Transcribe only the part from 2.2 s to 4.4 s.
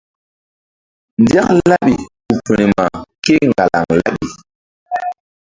ku firma kéŋgalaŋ laɓi.